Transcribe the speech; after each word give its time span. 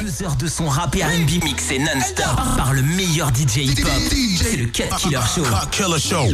Deux 0.00 0.22
heures 0.24 0.36
de 0.36 0.46
son 0.46 0.68
rap 0.68 0.94
et 0.96 1.02
R&B 1.02 1.44
mixé 1.44 1.78
non-stop 1.78 2.26
par 2.56 2.72
le 2.74 2.82
meilleur 2.82 3.28
DJ 3.28 3.58
hip-hop. 3.58 3.90
C'est 4.36 4.56
le 4.56 4.66
Cut 4.66 4.84
Killer 4.98 5.20
Show. 5.34 5.42
Cut 5.42 5.70
Killer 5.70 5.98
Show. 5.98 6.26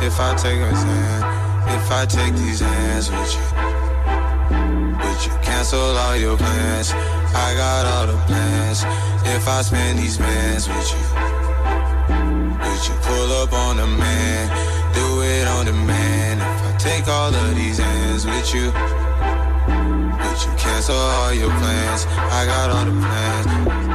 If 0.00 0.20
I 0.20 0.34
take 0.36 0.60
a 0.60 0.74
hand, 0.74 1.24
if 1.74 1.90
I 1.90 2.06
take 2.06 2.34
these 2.34 2.60
hands 2.60 3.10
with 3.10 3.34
you, 3.34 3.40
would 4.96 5.26
you 5.26 5.32
cancel 5.42 5.78
all 5.78 6.16
your 6.16 6.36
plans? 6.36 6.94
I 7.34 7.54
got 7.54 7.86
all 7.86 8.06
the 8.06 8.18
plans. 8.26 8.84
If 9.24 9.48
I 9.48 9.62
spend 9.62 9.98
these 9.98 10.18
bands 10.18 10.68
with 10.68 10.88
you, 10.92 11.04
would 12.62 12.82
you 12.88 12.96
pull 13.02 13.32
up 13.42 13.52
on 13.52 13.76
the 13.76 13.86
man? 13.86 14.48
Do 14.94 15.22
it 15.22 15.46
on 15.46 15.66
the 15.66 15.72
man. 15.72 16.38
If 16.38 16.74
I 16.74 16.76
take 16.78 17.08
all 17.08 17.34
of 17.34 17.54
these 17.54 17.78
hands 17.78 18.24
with 18.26 18.54
you, 18.54 18.66
would 20.22 20.38
you 20.44 20.52
cancel 20.56 20.96
all 20.96 21.32
your 21.32 21.50
plans? 21.50 22.06
I 22.06 22.46
got 22.46 22.70
all 22.70 22.84
the 22.84 22.92
plans. 22.92 23.87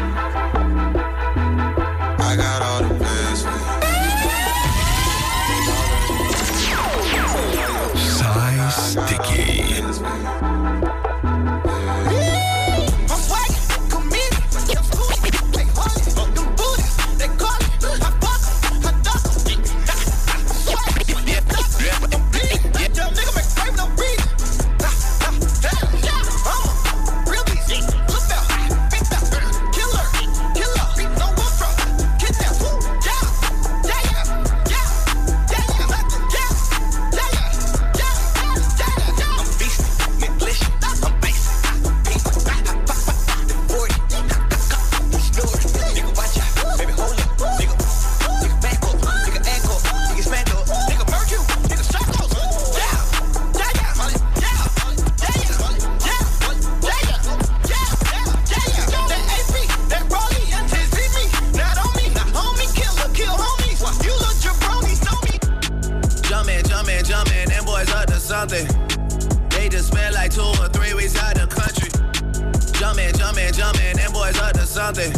Something. 74.84 75.14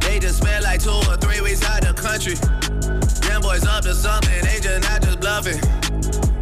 They 0.00 0.18
just 0.18 0.38
spent 0.42 0.64
like 0.64 0.82
two 0.82 0.90
or 0.90 1.16
three 1.22 1.40
weeks 1.40 1.62
out 1.62 1.82
the 1.82 1.94
country. 1.94 2.34
Them 3.22 3.40
boys 3.40 3.64
up 3.64 3.84
to 3.84 3.94
something, 3.94 4.40
they 4.42 4.58
just 4.58 4.82
not 4.82 5.00
just 5.02 5.20
bluffing. 5.20 5.62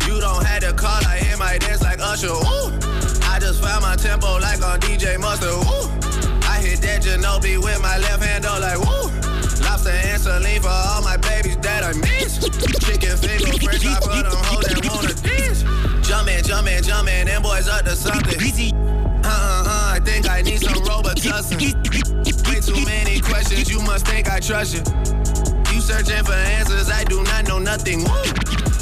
You 0.09 0.17
don't 0.19 0.43
have 0.47 0.63
to 0.65 0.73
call, 0.73 1.01
I 1.05 1.19
hear 1.19 1.37
my 1.37 1.59
dance 1.59 1.83
like 1.83 2.01
Usher. 2.01 2.33
Ooh. 2.33 2.73
I 3.29 3.37
just 3.39 3.61
found 3.61 3.83
my 3.83 3.97
tempo 3.97 4.39
like 4.41 4.65
on 4.65 4.81
DJ 4.81 5.21
Mustard. 5.21 5.61
Ooh. 5.61 5.93
I 6.49 6.65
hit 6.65 6.81
that 6.89 7.03
Ginobili 7.05 7.63
with 7.63 7.83
my 7.83 7.99
left 7.99 8.25
hand, 8.25 8.45
though, 8.45 8.59
like 8.65 8.81
woo. 8.81 9.13
Lobster 9.61 9.93
and 9.93 10.19
saline 10.19 10.63
for 10.63 10.73
all 10.73 11.03
my 11.03 11.19
babies 11.19 11.59
that 11.59 11.85
I 11.85 11.93
miss. 12.01 12.41
Chicken 12.81 13.17
finger, 13.21 13.53
french 13.61 13.85
fry 13.85 14.01
for 14.01 14.25
them 14.25 14.41
hoes 14.49 14.65
that 14.65 14.81
wanna 14.89 15.13
dance. 15.21 15.61
Jumpin', 16.01 16.43
jumpin', 16.49 16.83
jumpin', 16.83 17.27
them 17.27 17.43
boys 17.43 17.69
up 17.69 17.85
to 17.85 17.95
something. 17.95 18.41
Uh 19.23 19.29
uh 19.29 19.65
uh, 19.67 19.93
I 19.97 20.01
think 20.03 20.31
I 20.31 20.41
need 20.41 20.61
some 20.61 20.83
Robitussin. 20.85 21.88
Way 23.51 23.65
too 23.65 23.65
many 23.65 23.65
questions, 23.65 23.71
you 23.71 23.81
must 23.81 24.07
think 24.07 24.31
I 24.31 24.41
trust 24.41 24.75
you. 24.75 24.81
You 25.73 25.81
searching 25.81 26.25
for 26.25 26.33
answers, 26.33 26.91
I 26.91 27.05
do 27.05 27.23
not 27.25 27.49
know 27.49 27.59
nothing. 27.59 28.01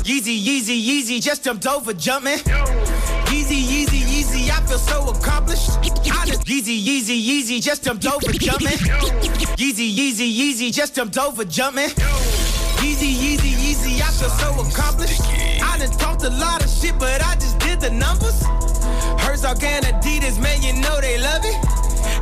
Yeezy, 0.03 0.39
Yeezy, 0.39 0.85
Yeezy, 0.85 1.23
just 1.23 1.45
jumped 1.45 1.67
over 1.67 1.93
Jumpman. 1.93 2.39
Yeezy, 3.27 3.63
Yeezy, 3.63 4.01
Yeezy, 4.01 4.51
I 4.51 4.61
feel 4.67 4.79
so 4.79 5.11
accomplished. 5.11 5.71
Yeezy, 6.47 6.85
Yeezy, 6.85 7.25
Yeezy, 7.25 7.63
just 7.63 7.85
jumped 7.85 8.07
over 8.07 8.33
Jumpman. 8.33 8.77
Yeezy, 9.57 9.95
Yeezy, 9.95 10.37
Yeezy, 10.37 10.73
just 10.73 10.95
jumped 10.95 11.19
over 11.19 11.45
Jumpman. 11.45 11.89
Yeezy, 12.79 13.15
Yeezy, 13.15 13.53
Yeezy, 13.53 14.01
I 14.01 14.11
feel 14.11 14.31
so 14.31 14.53
accomplished. 14.69 15.21
I 15.63 15.79
done 15.79 15.91
talked 15.99 16.25
a 16.25 16.31
lot 16.31 16.65
of 16.65 16.71
shit, 16.71 16.99
but 16.99 17.23
I 17.23 17.35
just 17.35 17.59
did 17.59 17.81
the 17.81 17.91
numbers. 17.91 18.43
Herzog 19.23 19.63
and 19.63 19.85
Adidas, 19.85 20.41
man, 20.41 20.63
you 20.63 20.73
know 20.81 21.01
they 21.01 21.19
love 21.19 21.45
it. 21.45 21.66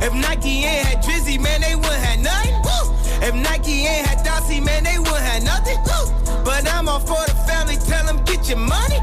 If 0.05 0.13
Nike 0.13 0.63
ain't 0.65 0.85
had 0.85 1.03
Drizzy, 1.03 1.39
man, 1.41 1.61
they 1.61 1.73
wouldn't 1.73 1.93
have 1.93 2.19
nothing. 2.19 2.53
Woo! 2.61 3.25
If 3.25 3.33
Nike 3.33 3.87
ain't 3.87 4.05
had 4.05 4.23
Dossie, 4.23 4.63
man, 4.63 4.83
they 4.83 4.99
wouldn't 4.99 5.17
have 5.17 5.43
nothing. 5.43 5.79
Woo! 5.79 6.43
But 6.45 6.71
I'm 6.71 6.87
all 6.87 6.99
for 6.99 7.25
the 7.25 7.33
family, 7.47 7.77
tell 7.77 8.05
them 8.05 8.23
get 8.23 8.47
your 8.47 8.59
money. 8.59 8.99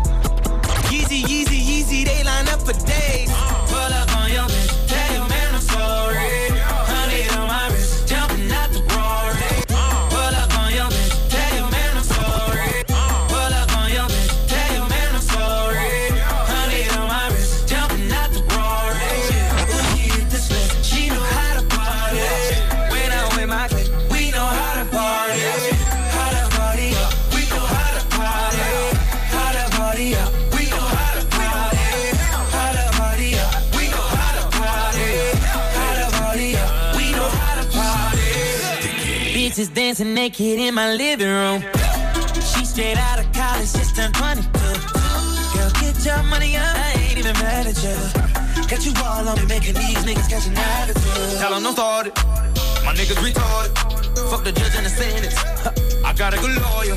Yeezy, 0.93 1.23
Yeezy, 1.23 1.59
Yeezy, 1.59 2.05
they 2.05 2.23
line 2.23 2.47
up 2.47 2.61
for 2.63 2.75
days. 2.87 3.29
Dancing 39.93 40.15
naked 40.15 40.59
in 40.59 40.75
my 40.75 40.95
living 40.95 41.29
room. 41.29 41.61
She 42.41 42.65
straight 42.65 42.97
out 42.97 43.19
of 43.19 43.31
college, 43.35 43.71
just 43.75 43.95
turned 43.95 44.15
22. 44.15 44.49
Girl, 45.53 45.71
get 45.81 46.03
your 46.03 46.23
money 46.33 46.57
up, 46.57 46.65
I 46.65 46.95
ain't 46.97 47.19
even 47.19 47.35
mad 47.35 47.67
at 47.67 47.77
you. 47.85 47.93
Got 48.69 48.87
you 48.87 48.93
all 49.05 49.29
on 49.29 49.37
me, 49.39 49.45
making 49.45 49.75
these 49.75 49.99
niggas 49.99 50.31
catch 50.31 50.47
an 50.47 50.57
attitude. 50.57 51.39
Tell 51.39 51.53
them 51.53 51.65
don't 51.65 51.75
start 51.75 52.07
it. 52.07 52.17
My 52.87 52.95
niggas 52.97 53.21
retarded. 53.21 53.77
Fuck 54.31 54.45
the 54.45 54.53
judge 54.53 54.75
and 54.77 54.87
the 54.87 54.91
sentence. 54.91 55.37
I 56.03 56.15
got 56.15 56.33
a 56.33 56.39
good 56.39 56.57
lawyer. 56.63 56.97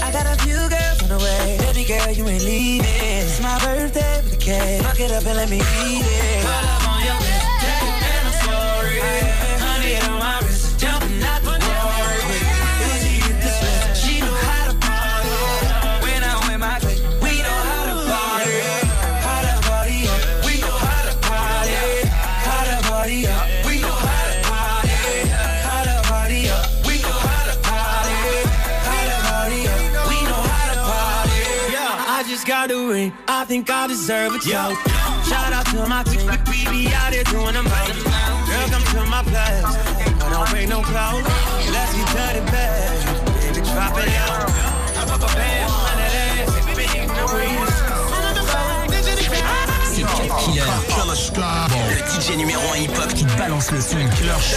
I 0.00 0.12
got 0.12 0.26
a 0.30 0.36
few 0.44 0.54
girls 0.54 1.02
on 1.02 1.08
the 1.08 1.18
way. 1.18 1.58
Baby 1.58 1.88
girl, 1.88 2.08
you 2.12 2.28
ain't 2.28 2.44
leaving. 2.44 2.86
It's 2.86 3.40
my 3.42 3.58
birthday 3.58 4.22
with 4.22 4.34
a 4.34 4.36
cake. 4.36 4.82
Fuck 4.82 5.00
it 5.00 5.10
up 5.10 5.26
and 5.26 5.36
let 5.36 5.50
me 5.50 5.56
eat 5.56 6.04
it. 6.06 6.83
I 33.44 33.46
think 33.46 33.68
I 33.68 33.86
deserve 33.86 34.36
a 34.36 34.38
toast. 34.38 34.48
Shout 35.28 35.52
out 35.52 35.66
to 35.66 35.86
my 35.86 36.02
team. 36.04 36.24
We 36.48 36.64
be 36.64 36.88
out 36.94 37.12
here 37.12 37.24
doing 37.24 37.52
the 37.52 37.62
most. 37.62 38.00
Girl, 38.48 38.68
come 38.72 38.82
to 38.88 39.04
my 39.04 39.20
place. 39.20 39.68
I 39.68 40.32
don't 40.32 40.50
wear 40.50 40.66
no 40.66 40.80
clothes. 40.80 41.28
Let's 41.68 41.92
get. 41.92 42.40
Baby, 42.40 43.60
drop 43.68 44.00
it 44.00 44.08
out. 44.24 44.48
I 44.96 45.04
pop 45.04 45.20
a 45.20 45.28
band 45.36 45.68
on 45.68 45.92
that 45.92 46.14
ass. 46.24 46.56
Baby, 46.64 46.88
ain't 46.96 47.12
no 47.12 47.28
breeze. 47.28 47.68
C'est 49.92 50.08
Cut 50.08 50.32
Killer. 50.40 50.64
Le 51.90 52.00
DJ 52.08 52.38
numéro 52.38 52.62
1 52.72 52.76
hip-hop 52.78 53.12
qui 53.12 53.24
balance 53.36 53.70
le 53.72 53.80
son. 53.82 54.08
Killer 54.16 54.40
Show. 54.40 54.56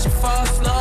Watch 0.00 0.06
it 0.06 0.18
fall 0.18 0.46
slowly. 0.46 0.79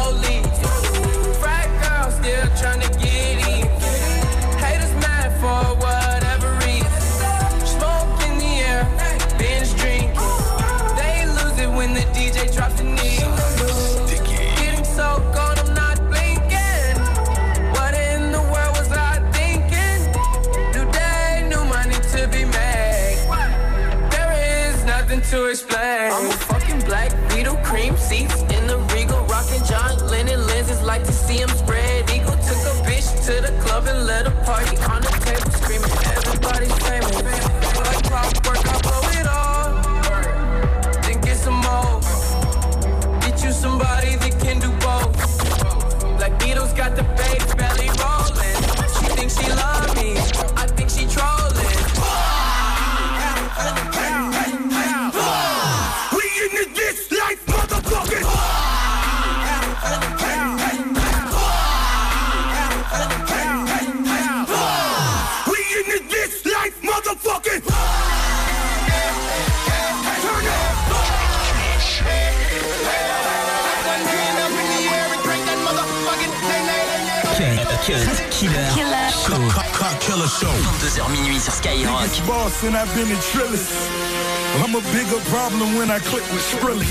Cut, 77.89 78.05
cut, 78.05 78.29
killer. 78.29 79.09
Show. 79.09 79.33
Killer 80.05 80.29
Show. 80.29 80.53
22h 80.77 81.09
minuit 81.09 81.41
sur 81.41 81.53
Skyrock. 81.53 82.05
boss 82.27 82.61
and 82.61 82.77
I've 82.77 82.93
been 82.93 83.09
in 83.09 83.17
Trillis. 83.33 83.65
I'm 84.61 84.75
a 84.75 84.81
bigger 84.93 85.17
problem 85.33 85.73
when 85.73 85.89
I 85.89 85.97
click 85.97 86.21
with 86.29 86.45
Skrillex. 86.53 86.85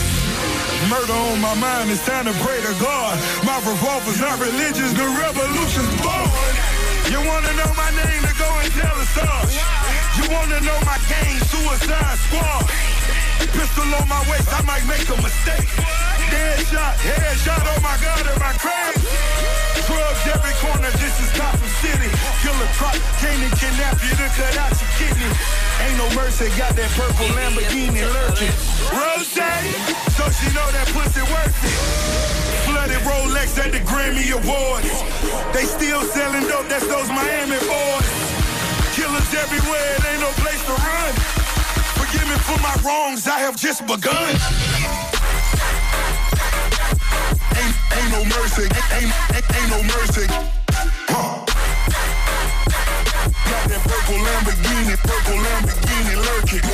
Murder 0.91 1.15
on 1.31 1.41
my 1.41 1.55
mind, 1.55 1.91
it's 1.91 2.05
time 2.05 2.27
to 2.27 2.35
pray 2.43 2.59
to 2.67 2.75
God. 2.83 3.15
My 3.47 3.63
revolver's 3.63 4.19
not 4.19 4.41
religious, 4.43 4.91
the 4.99 5.07
revolution's 5.07 5.95
born. 6.03 6.55
You 7.07 7.23
wanna 7.31 7.55
know 7.55 7.71
my 7.79 7.91
name 7.95 8.23
to 8.27 8.35
go 8.35 8.51
and 8.59 8.73
tell 8.75 8.97
the 8.99 9.07
stars. 9.15 9.55
You 10.19 10.27
wanna 10.35 10.59
know 10.67 10.79
my 10.83 10.99
gang, 11.07 11.39
Suicide 11.47 12.19
Squad. 12.27 12.67
Pistol 13.55 13.87
on 14.03 14.09
my 14.09 14.23
waist, 14.27 14.51
I 14.51 14.63
might 14.67 14.83
make 14.91 15.07
a 15.07 15.19
mistake. 15.23 16.18
Dead 16.31 16.59
shot, 16.69 16.95
head 17.01 17.37
shot, 17.41 17.63
oh 17.65 17.81
my 17.81 17.97
god, 18.05 18.25
am 18.29 18.43
I 18.43 18.53
crazy? 18.61 19.09
Drugs 19.89 20.25
every 20.29 20.53
corner, 20.61 20.93
this 21.01 21.17
is 21.17 21.33
Gotham 21.33 21.73
City. 21.81 22.13
Killer 22.45 22.69
truck, 22.77 22.93
came 23.25 23.41
to 23.41 23.51
kidnap 23.57 23.97
you 24.05 24.13
to 24.13 24.29
cut 24.37 24.53
out 24.61 24.77
your 24.77 24.93
kidney. 25.01 25.33
Ain't 25.81 25.97
no 25.97 26.05
mercy, 26.13 26.53
got 26.61 26.77
that 26.77 26.91
purple 26.93 27.25
Lamborghini 27.33 28.05
lurking. 28.05 28.53
Rose, 28.93 29.33
so 29.33 30.25
she 30.29 30.53
know 30.53 30.69
that 30.77 30.93
pussy 30.93 31.25
worth 31.33 31.57
it. 31.65 31.79
Flooded 32.69 33.01
Rolex 33.09 33.57
at 33.57 33.73
the 33.73 33.81
Grammy 33.89 34.29
Awards. 34.37 34.93
They 35.57 35.65
still 35.65 36.03
selling 36.13 36.45
dope, 36.45 36.69
that's 36.69 36.85
those 36.85 37.09
Miami 37.09 37.57
boys. 37.65 38.13
Killers 38.93 39.33
everywhere, 39.33 39.89
it 39.97 40.05
ain't 40.05 40.21
no 40.21 40.31
place 40.45 40.61
to 40.69 40.75
run. 40.77 41.13
Forgive 41.97 42.29
me 42.29 42.37
for 42.45 42.61
my 42.61 42.77
wrongs, 42.85 43.27
I 43.27 43.39
have 43.41 43.57
just 43.57 43.87
begun. 43.87 44.78
No 48.19 48.25
mercy, 48.25 48.63
ain't, 48.99 49.15
ain't, 49.31 49.47
ain't 49.55 49.71
no 49.71 49.79
mercy. 49.95 50.27
Huh. 51.07 51.47
Got 53.47 53.65
that 53.71 53.83
purple 53.87 54.19
Lamborghini, 54.27 54.97
purple 55.07 55.39
Lamborghini 55.39 56.15
lurking. 56.27 56.67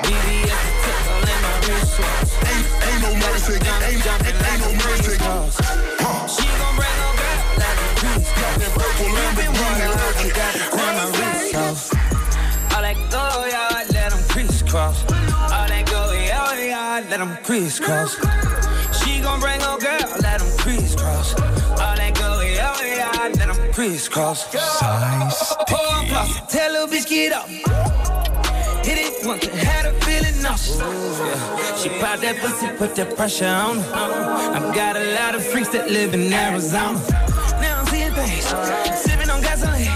BBS 0.00 0.60
is 0.64 0.76
tickle 0.80 1.28
in 1.28 1.38
my 1.44 1.52
wristwatch. 1.68 2.32
Ain't, 2.48 2.66
ain't 2.88 3.00
no 3.04 3.12
mercy, 3.20 3.52
ain't, 3.52 3.84
ain't, 3.84 4.06
ain't 4.48 4.60
no 4.64 4.70
mercy. 4.80 5.16
Huh. 5.20 6.24
She 6.26 6.48
gon' 6.56 6.74
bring 6.76 6.96
her 7.04 7.12
girl, 7.20 7.40
let 7.60 7.76
her 7.76 7.92
cruise. 8.00 8.28
Got 8.40 8.54
that 8.64 8.72
purple 8.80 9.10
Lamborghini 9.12 9.88
lurking. 9.92 10.32
Turn 10.72 10.92
my 10.96 11.04
wrist 11.20 11.52
off. 11.60 11.92
All 12.72 12.80
that 12.80 12.96
go, 13.12 13.24
yeah, 13.44 13.84
let 13.92 14.08
them 14.12 14.24
crisscross. 14.32 15.04
All 15.04 15.68
that 15.68 15.84
go, 15.84 16.12
yeah, 16.12 16.54
yeah, 16.56 17.04
let 17.10 17.18
them 17.18 17.36
crisscross. 17.44 18.16
Gon' 19.30 19.38
bring 19.38 19.60
her 19.60 19.78
girl, 19.78 20.10
let 20.22 20.40
them 20.40 20.50
crisscross. 20.58 21.34
All 21.38 21.94
that 21.94 22.14
go, 22.18 22.40
yeah, 22.40 22.74
yeah, 22.82 23.30
let 23.38 23.54
them 23.54 23.72
crisscross. 23.72 24.42
Pour 25.68 25.78
a 25.78 26.04
plus, 26.08 26.40
tell 26.50 26.72
little 26.72 26.88
bitch 26.88 27.08
get 27.08 27.32
up. 27.32 27.46
Hit 28.84 28.98
it 28.98 29.24
once 29.24 29.46
and 29.46 29.56
had 29.56 29.84
her 29.84 29.92
feeling 30.00 30.42
nauseous. 30.42 30.80
Yeah. 30.80 31.76
She 31.76 31.88
pop 32.00 32.18
that 32.18 32.38
pussy, 32.40 32.66
put 32.76 32.96
that 32.96 33.14
pressure 33.14 33.46
on 33.46 33.78
her. 33.78 33.94
I 33.94 34.74
got 34.74 34.96
a 34.96 35.14
lot 35.14 35.36
of 35.36 35.46
freaks 35.46 35.68
that 35.68 35.88
live 35.88 36.12
in 36.12 36.32
Arizona. 36.32 36.98
Now 37.60 37.78
I'm 37.78 37.86
seeing 37.86 38.10
things, 38.10 38.46
sipping 38.98 39.30
on 39.30 39.42
gasoline, 39.42 39.86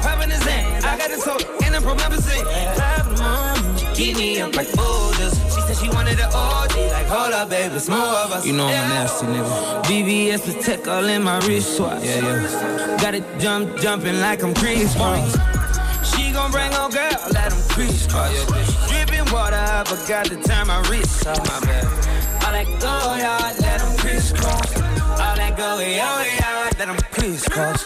popping 0.00 0.28
the 0.28 0.38
zen. 0.44 0.84
I 0.84 0.96
got 0.96 1.08
this 1.10 1.24
hoe 1.24 1.38
in 1.66 1.72
the 1.72 1.80
promethazine. 1.80 2.46
Five 2.76 3.08
in 3.08 3.14
the 3.16 3.22
morning, 3.24 3.76
she 3.78 3.86
keep 3.96 4.16
me 4.16 4.40
up 4.40 4.54
like 4.54 4.72
boulders. 4.76 5.39
She 5.80 5.88
wanted 5.88 6.20
an 6.20 6.28
OG, 6.34 6.76
like 6.92 7.06
hold 7.06 7.32
up, 7.32 7.48
baby, 7.48 7.74
it's 7.74 7.88
more 7.88 7.98
of 7.98 8.32
us. 8.32 8.44
You 8.44 8.52
know 8.52 8.66
I'm 8.66 8.90
a 8.90 8.94
nasty 8.94 9.24
nigga. 9.24 9.82
BBS 9.84 10.44
the 10.44 10.62
tech 10.62 10.86
all 10.86 11.06
in 11.06 11.22
my 11.22 11.38
wristwatch. 11.46 12.04
Yeah, 12.04 12.20
yeah. 12.20 12.96
Got 13.00 13.14
it 13.14 13.24
jump, 13.38 13.80
jumping 13.80 14.20
like 14.20 14.42
I'm 14.42 14.52
Chris 14.52 14.94
Brown. 14.94 15.26
She 16.04 16.32
gon' 16.32 16.50
bring 16.50 16.70
her 16.72 16.90
girl, 16.90 17.16
let 17.32 17.48
them 17.48 17.62
crisscross. 17.70 18.44
Dripping 18.90 19.32
water, 19.32 19.56
I 19.56 19.82
forgot 19.86 20.28
the 20.28 20.36
time 20.42 20.66
my 20.66 20.86
wrist 20.90 21.26
off. 21.26 21.38
My 21.48 21.66
bad. 21.66 21.86
All 22.44 22.52
that 22.52 22.66
go, 22.78 23.16
yeah, 23.16 23.38
let 23.60 23.80
them 23.80 23.96
crisscross. 23.96 24.76
All 24.76 25.36
that 25.36 25.56
go, 25.56 25.78
yeah, 25.78 26.24
yeah, 26.24 26.70
let 26.78 26.88
them 26.88 26.98
crisscross. 27.10 27.84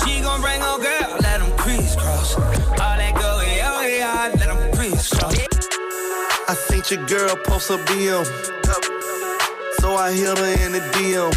She 0.00 0.22
gon' 0.22 0.40
bring 0.40 0.60
her 0.62 0.78
girl, 0.78 1.18
let 1.20 1.40
them 1.40 1.54
crisscross. 1.58 2.36
All 2.36 2.96
that 2.96 3.14
go, 3.20 3.42
yeah, 3.42 3.86
yeah, 3.86 4.32
let 4.34 4.48
them 4.48 4.72
crisscross. 4.72 5.41
I 6.52 6.54
seen 6.54 6.82
your 6.90 7.06
girl 7.06 7.34
post 7.34 7.70
a 7.70 7.78
BM. 7.88 8.26
So 9.80 9.96
I 9.96 10.12
hit 10.12 10.36
her 10.36 10.52
in 10.66 10.72
the 10.72 10.80
DM. 10.92 11.32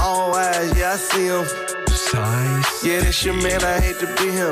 All 0.00 0.34
eyes, 0.34 0.76
yeah, 0.76 0.94
I 0.94 0.96
see 0.96 1.26
him. 1.26 1.46
Yeah, 2.82 3.06
this 3.06 3.24
your 3.24 3.34
man, 3.34 3.62
I 3.62 3.78
hate 3.78 4.00
to 4.00 4.08
be 4.18 4.32
him. 4.34 4.50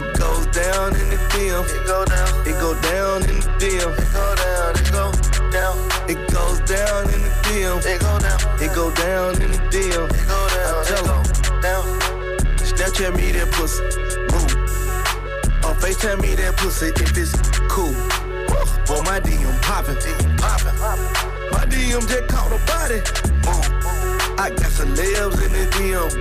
It 0.00 0.16
goes 0.16 0.46
down 0.46 0.96
in 0.96 1.10
the 1.12 1.20
DM. 1.28 1.68
It 1.68 1.86
go 1.86 2.06
down. 2.06 2.28
It 2.48 2.56
go 2.56 2.72
down 2.80 3.28
in 3.28 3.36
the 3.36 3.52
DM. 3.60 3.92
It 4.00 4.12
go 4.16 4.34
down. 4.40 4.72
It 4.80 4.90
go 4.90 5.12
down. 5.52 5.76
It 6.08 6.32
goes 6.32 6.60
down 6.60 7.04
in 7.12 7.20
the 7.20 7.32
DM. 7.44 7.84
It 7.84 8.00
go 8.00 8.18
down. 8.18 8.40
It 8.62 8.74
go 8.74 8.90
down 8.94 9.42
in 9.42 9.52
the 9.52 9.58
DM. 9.68 10.08
It 10.08 10.26
go 10.26 10.40
down. 10.56 10.72
I 10.72 10.84
tell 10.88 11.04
him 11.04 11.60
down. 11.60 11.84
Snapchat 12.64 13.14
me 13.14 13.32
that 13.32 13.52
pussy. 13.52 14.27
FaceTime 15.88 16.20
me 16.20 16.34
that 16.34 16.54
pussy 16.58 16.92
if 17.00 17.16
it's 17.16 17.32
cool. 17.64 17.96
Boy, 18.84 19.00
my 19.08 19.24
DM 19.24 19.48
poppin', 19.64 19.96
poppin'. 20.36 20.76
My 21.48 21.64
DM 21.64 22.04
just 22.04 22.28
caught 22.28 22.52
a 22.52 22.60
body. 22.68 23.00
I 24.36 24.52
got 24.52 24.68
some 24.68 24.92
celebs 24.92 25.40
in 25.40 25.52
the 25.56 25.64
DM. 25.80 26.12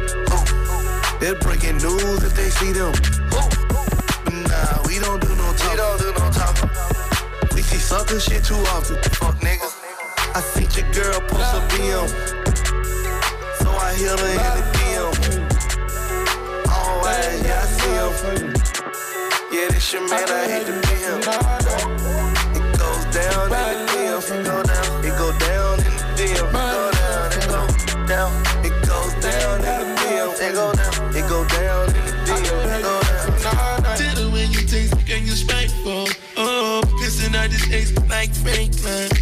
They're 1.19 1.35
breaking 1.35 1.83
news 1.83 2.23
if 2.23 2.33
they 2.33 2.47
see 2.47 2.71
them. 2.71 2.95
But 3.27 3.51
nah, 4.47 4.87
we 4.87 5.03
don't 5.03 5.19
do 5.19 5.35
no 5.35 5.51
talk. 5.59 5.71
We 5.71 5.75
don't 5.75 5.99
do 5.99 6.15
no 6.15 6.31
talk. 6.31 6.55
We 7.51 7.59
see 7.61 7.75
sucker 7.75 8.21
shit 8.21 8.45
too 8.45 8.55
often. 8.71 8.95
Fuck 9.19 9.35
niggas. 9.43 9.75
I 10.31 10.39
see 10.47 10.63
your 10.79 10.87
girl 10.95 11.19
post 11.27 11.51
a 11.51 11.59
BM. 11.75 12.07
So 13.59 13.67
I 13.67 13.91
hit 13.99 14.15
her 14.15 14.31
in 14.31 14.39
the 14.47 14.63
DM. 14.79 15.11
All 16.71 16.87
oh, 16.87 17.03
right, 17.03 17.35
yeah, 17.43 17.59
I 17.59 18.31
see 18.31 18.47
him. 18.47 18.56
Yeah, 19.49 19.69
this 19.71 19.93
your 19.93 20.01
man, 20.09 20.27
I 20.29 20.45
hate 20.45 20.65
to 20.67 20.73
be 20.73 20.95
him. 20.99 21.19
It 21.19 21.23
goes 22.77 23.05
down 23.15 23.47
in 23.47 23.55
the 23.55 23.95
DM, 23.95 24.19
it 24.27 24.43
go 24.43 24.59
down, 24.61 24.99
it 25.05 25.15
go 25.15 25.31
down 25.39 25.79
in 25.79 25.85
the 25.87 26.03
DM, 26.19 26.35
it 26.35 26.51
go 26.51 26.91
down, 26.91 27.31
it 27.31 27.47
go 27.47 27.63
down, 28.07 28.29
it 28.65 28.75
goes 28.85 29.13
down 29.23 29.63
in 29.63 29.63
the 29.63 29.95
DM, 30.03 30.31
it 30.35 30.51
go 30.53 30.67
down, 30.73 31.15
it 31.15 31.25
go 31.29 31.39
down 31.47 31.87
in 31.87 31.93
the 31.95 32.11
DM, 32.27 32.43
it 32.75 32.83
go 32.83 32.95
down. 32.99 33.83
Tell 33.95 34.17
her 34.17 34.29
when 34.31 34.51
you 34.51 34.67
text, 34.67 34.91
girl, 35.07 35.17
you 35.17 35.31
spiteful. 35.31 36.07
Oh, 36.35 36.81
pissing 36.99 37.33
out 37.33 37.49
this 37.49 37.71
ace 37.71 37.93
like 38.09 38.33
Franklin. 38.33 39.16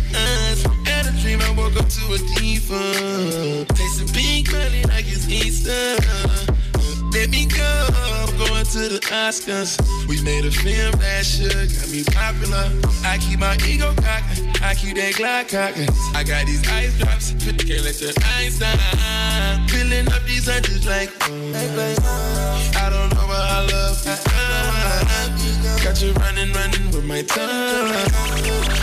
The 8.96 9.08
Oscars. 9.08 9.78
We 10.08 10.22
made 10.24 10.46
a 10.46 10.52
film 10.52 10.94
last 11.00 11.40
year, 11.40 11.52
got 11.52 11.90
me 11.92 12.04
popular. 12.04 12.72
I 13.04 13.18
keep 13.18 13.40
my 13.40 13.58
ego 13.68 13.94
cocked, 13.96 14.42
I 14.62 14.74
keep 14.76 14.96
that 14.96 15.14
Glock 15.16 15.50
cocked. 15.50 15.80
I 16.16 16.24
got 16.24 16.46
these 16.46 16.66
ice 16.70 16.98
drops, 16.98 17.32
can't 17.44 17.84
let 17.84 18.00
your 18.00 18.14
Einstein. 18.38 18.78
Filling 19.68 20.08
up 20.08 20.24
these 20.24 20.48
hundreds 20.48 20.86
like, 20.86 21.10
mm, 21.28 21.56
I 22.76 22.90
don't 22.90 23.14
know 23.16 23.28
what 23.28 23.42
I 23.42 23.68
love. 23.68 24.00
you. 25.44 25.84
Got 25.84 26.02
you 26.02 26.14
running, 26.14 26.54
running 26.54 26.92
with 26.92 27.06
my 27.06 27.22
tongue. 27.24 27.92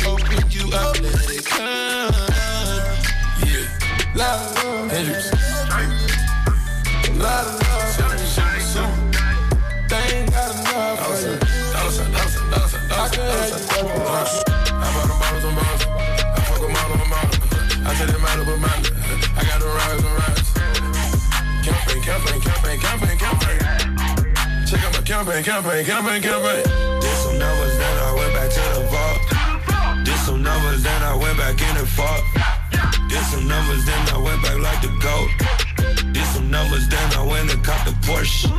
Open 0.07 0.45
you 0.51 0.69
up, 0.77 1.01
let 1.01 1.31
it 1.31 1.45
come. 1.47 2.13
Yeah, 3.49 3.67
lot 4.15 4.41
of 4.45 4.65
love. 4.65 4.91
Hendrix. 4.91 5.33
Of 7.09 7.17
love. 7.19 7.63
Matter 18.43 18.59
but 18.59 18.67
matter. 18.67 18.95
I 19.39 19.45
got 19.47 19.61
the 19.61 19.67
rise 19.71 20.03
and 20.03 20.15
rise. 20.19 20.51
Campaign, 21.63 22.03
campaign, 22.03 22.41
campaign, 22.41 22.79
campaign, 22.81 23.19
campaign. 23.19 24.67
Check 24.67 24.83
out 24.83 24.93
my 24.95 25.03
campaign, 25.03 25.45
campaign, 25.45 25.85
campaign, 25.85 26.23
campaign. 26.23 26.65
Did 26.99 27.17
some 27.23 27.39
numbers, 27.39 27.79
then 27.79 27.97
I 28.03 28.11
went 28.19 28.35
back 28.35 28.51
to 28.51 28.63
the 28.75 28.83
vault. 28.91 30.05
Did 30.05 30.19
some 30.27 30.43
numbers, 30.43 30.83
then 30.83 31.03
I 31.03 31.15
went 31.15 31.39
back 31.39 31.55
in 31.63 31.75
the 31.79 31.87
fought. 31.87 32.23
Did 33.09 33.23
some 33.31 33.47
numbers, 33.47 33.87
then 33.87 34.09
I 34.11 34.19
went 34.19 34.43
back 34.43 34.59
like 34.59 34.81
the 34.83 34.91
goat. 34.99 35.31
Did 36.13 36.27
some 36.35 36.51
numbers, 36.51 36.89
then 36.89 37.13
I 37.15 37.23
went 37.23 37.53
and 37.55 37.63
caught 37.63 37.87
the 37.87 37.95
Porsche. 38.03 38.51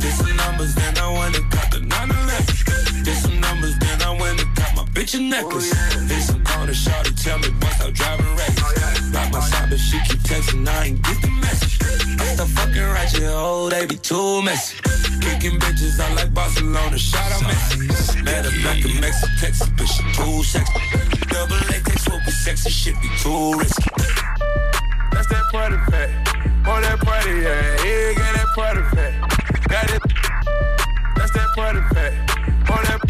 Did 0.00 0.14
some 0.14 0.34
numbers, 0.34 0.74
then 0.74 0.98
I 0.98 1.06
went 1.14 1.38
and 1.38 1.46
caught 1.52 1.70
the 1.70 1.78
911. 1.78 3.04
Did 3.04 3.16
some 3.22 3.38
numbers, 3.38 3.78
then 3.78 4.02
I 4.02 4.10
went 4.18 4.42
and 4.42 4.50
caught 4.56 4.74
my 4.74 4.84
bitch 4.90 5.14
a 5.14 5.20
necklace. 5.22 5.70
Did 6.08 6.22
some 6.22 6.41
corner 6.62 6.74
shot 6.74 7.04
to 7.04 7.14
tell 7.16 7.38
me 7.38 7.48
once 7.60 7.80
I'm 7.82 7.92
driving 7.92 8.36
reckless. 8.36 8.70
Oh, 8.78 9.10
Rock 9.14 9.32
my 9.32 9.40
side, 9.40 9.70
but 9.70 9.78
she 9.78 9.98
keep 10.06 10.20
texting, 10.20 10.68
I 10.68 10.86
ain't 10.86 11.02
get 11.02 11.20
the 11.20 11.30
message. 11.42 11.74
I 12.20 12.24
start 12.34 12.50
fucking 12.50 12.88
ratchet, 12.94 13.22
oh, 13.26 13.68
they 13.68 13.84
be 13.86 13.96
too 13.96 14.42
messy. 14.42 14.76
Kicking 15.20 15.58
bitches, 15.58 15.98
I 15.98 16.14
like 16.14 16.32
Barcelona, 16.32 16.98
shout 16.98 17.32
out 17.32 17.42
Messi. 17.42 18.22
Mad 18.22 18.46
at 18.46 18.54
black 18.62 18.84
and 18.84 19.00
Mexican, 19.00 19.36
Texas, 19.40 19.68
but 19.76 19.86
she 19.86 20.02
too 20.14 20.42
sexy. 20.44 20.78
Double 21.34 21.58
latex 21.66 22.08
will 22.08 22.20
be 22.24 22.30
sexy, 22.30 22.70
shit 22.70 22.94
be 23.02 23.08
too 23.18 23.58
risky. 23.58 23.90
That's 25.10 25.26
that 25.34 25.44
party 25.50 25.78
pack. 25.90 26.10
On 26.62 26.78
oh, 26.78 26.80
that 26.80 26.98
party, 27.00 27.30
yeah. 27.42 27.84
Yeah, 27.84 28.14
got 28.14 28.32
that 28.38 28.50
party 28.54 28.82
pack. 28.94 29.12
Got 29.66 29.90
it. 29.90 30.02
That's 31.16 31.32
that 31.32 31.48
party 31.56 31.80
pack. 31.90 32.12
On 32.70 32.78
oh, 32.78 32.82
that. 32.86 33.01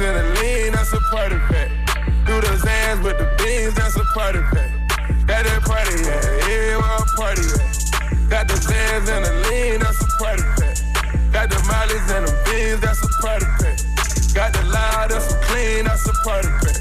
In 0.00 0.14
the 0.14 0.40
lean, 0.40 0.72
that's 0.72 0.92
a 0.92 1.00
party 1.12 1.36
pack. 1.48 1.68
Do 2.24 2.40
the 2.40 2.56
hands 2.66 3.04
with 3.04 3.18
the 3.18 3.28
beans, 3.36 3.74
that's 3.74 3.96
a 3.96 4.04
party 4.16 4.40
pack. 4.52 4.70
Got 5.28 5.44
that 5.44 5.60
party, 5.62 5.92
yeah. 6.00 6.48
Yeah, 6.48 6.80
where 6.80 6.96
a 6.96 7.06
party 7.20 7.44
at? 7.44 8.30
Got 8.32 8.48
the 8.48 8.56
hands 8.72 9.08
in 9.08 9.22
the 9.22 9.32
lean, 9.48 9.80
that's 9.80 10.00
a 10.00 10.08
party 10.16 10.42
pack. 10.56 10.76
Got 11.32 11.50
the 11.50 11.60
mollies 11.68 12.10
and 12.16 12.24
the 12.26 12.34
beans, 12.48 12.80
that's 12.80 13.02
a 13.04 13.08
party 13.20 13.46
pack. 13.60 13.76
Got 14.32 14.52
the 14.56 14.64
loud, 14.72 15.10
that's 15.10 15.32
a 15.32 15.36
clean, 15.44 15.84
that's 15.84 16.08
a 16.08 16.14
party 16.24 16.48
pack. 16.48 16.80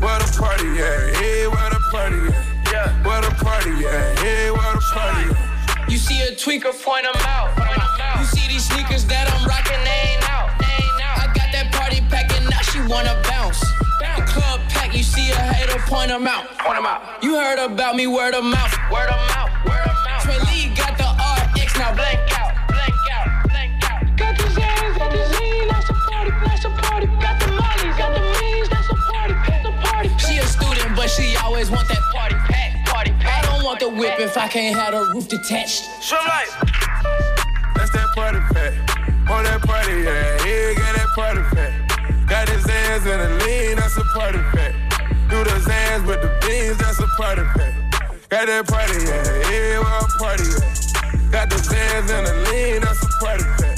Where 0.00 0.18
the 0.18 0.28
party 0.40 0.68
at? 0.80 1.20
Yeah, 1.20 1.52
where 1.52 1.70
the 1.70 1.80
party 1.92 2.20
at? 2.32 2.44
Yeah. 2.72 2.88
Where 3.04 3.20
the 3.20 3.32
party 3.44 3.72
at? 3.84 4.24
Yeah, 4.24 4.50
where 4.56 4.72
the 4.72 4.84
party 4.92 5.30
at? 5.30 5.90
You 5.90 5.98
see 5.98 6.20
a 6.22 6.32
tweaker, 6.32 6.72
point 6.82 7.04
'em 7.04 7.14
out. 7.28 7.52
You 7.58 7.64
see 7.64 7.93
wanna 12.94 13.20
bounce. 13.28 13.60
The 13.98 14.22
club 14.22 14.60
pack, 14.68 14.94
you 14.94 15.02
see 15.02 15.28
a 15.32 15.34
hater, 15.34 15.80
point 15.90 16.12
'em 16.12 16.28
out. 16.28 16.44
Point 16.58 16.78
'em 16.78 16.86
out. 16.86 17.00
You 17.24 17.34
heard 17.34 17.58
about 17.58 17.96
me, 17.96 18.06
word 18.06 18.34
of 18.34 18.44
mouth. 18.44 18.72
Word 18.92 19.10
of 19.10 19.20
mouth. 19.34 19.50
Word 19.66 19.86
of 19.92 19.96
mouth. 20.06 20.22
Trey 20.22 20.38
Lee 20.48 20.66
got 20.80 20.96
the 20.96 21.08
RX, 21.34 21.74
now 21.76 21.92
blank 21.92 22.20
out. 22.38 22.52
Blank 22.68 22.94
out. 23.16 23.26
Blank 23.50 23.72
out. 23.90 24.02
Got 24.16 24.38
the 24.38 24.46
Zans, 24.56 24.94
got 24.96 25.10
the 25.10 25.22
Zine, 25.32 25.68
that's 25.72 25.90
a 25.90 25.94
party, 26.08 26.30
that's 26.46 26.64
a 26.64 26.70
party. 26.70 27.06
Got 27.24 27.36
the 27.40 27.48
Mollies, 27.60 27.96
got 27.98 28.10
the 28.14 28.22
Means, 28.38 28.68
that's 28.68 28.88
a 28.88 28.98
party, 29.10 29.34
that's 29.48 29.66
a 29.66 29.72
party. 29.86 30.10
She 30.24 30.38
a 30.38 30.46
student, 30.46 30.94
but 30.94 31.10
she 31.10 31.36
always 31.44 31.68
want 31.72 31.88
that 31.88 32.04
party 32.14 32.36
pack. 32.48 32.70
Party 32.86 33.12
pack. 33.18 33.38
I 33.38 33.46
don't 33.48 33.64
want 33.64 33.80
the 33.80 33.88
whip 33.88 34.20
if 34.20 34.36
I 34.38 34.46
can't 34.46 34.76
have 34.78 34.92
the 34.94 35.02
roof 35.12 35.26
detached. 35.26 35.82
Show 36.00 36.22
light. 36.34 36.50
That's 37.74 37.90
that 37.90 38.08
party 38.14 38.38
pack. 38.54 38.72
On 39.34 39.42
that 39.42 39.60
party, 39.62 39.94
yeah. 40.06 40.46
Yeah, 40.46 40.74
got 40.74 40.94
that 40.94 41.08
party 41.16 41.42
pack. 41.56 41.83
Got 42.26 42.48
his 42.48 42.64
hands 42.64 43.04
in 43.04 43.18
the 43.20 43.44
lean, 43.44 43.76
that's 43.76 43.96
a 43.96 44.04
party 44.16 44.38
pack. 44.52 44.74
Do 45.28 45.44
the 45.44 45.60
hands 45.70 46.06
with 46.06 46.22
the 46.22 46.32
beans, 46.40 46.78
that's 46.78 46.98
a 46.98 47.06
party 47.20 47.42
pack. 47.54 47.74
Got 48.30 48.46
that 48.46 48.66
party, 48.66 48.96
yeah. 49.04 49.52
Yeah, 49.52 49.78
where 49.84 50.00
a 50.00 50.08
party 50.18 50.48
at? 50.56 51.30
Got 51.30 51.50
the 51.50 51.60
hands 51.68 52.10
in 52.10 52.24
the 52.24 52.34
lean, 52.48 52.80
that's 52.80 53.02
a 53.04 53.08
party 53.20 53.44
pack. 53.60 53.76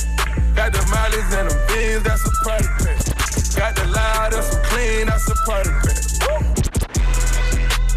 Got 0.55 0.73
the 0.73 0.83
mollies 0.95 1.35
and 1.35 1.51
the 1.51 1.59
beans, 1.67 2.03
that's 2.05 2.23
a 2.23 2.31
party 2.47 2.69
pack. 2.79 2.99
Got 3.59 3.75
the 3.75 3.87
loud, 3.91 4.33
that's 4.33 4.55
a 4.55 4.61
clean, 4.63 5.07
that's 5.07 5.29
a 5.29 5.35
party 5.45 5.71
pack. 5.83 5.99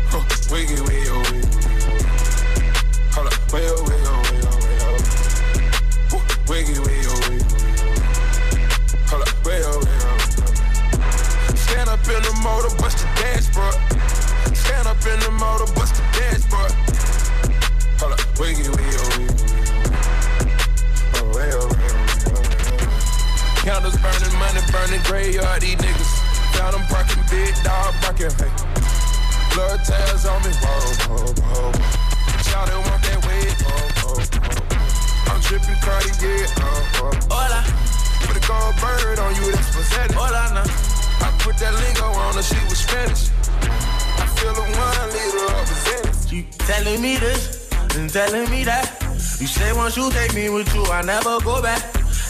Huh, 0.09 0.25
wiggy, 0.49 0.81
wiggy, 0.81 1.13
wiggy. 1.13 1.45
Hold 3.13 3.27
up, 3.27 3.53
way 3.53 3.69
telling 48.09 48.49
me 48.49 48.63
that. 48.63 49.01
You 49.39 49.47
say 49.47 49.71
once 49.73 49.95
you 49.95 50.09
take 50.11 50.33
me 50.33 50.49
with 50.49 50.73
you, 50.73 50.83
I 50.85 51.01
never 51.01 51.39
go 51.41 51.61
back. 51.61 51.81